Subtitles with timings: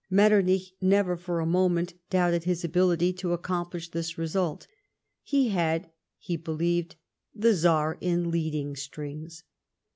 [0.09, 4.65] Metternich never for a moment doubted his ability to accomplish this result.
[5.21, 6.95] He had, he believed,
[7.35, 9.43] the Czar in leading strings.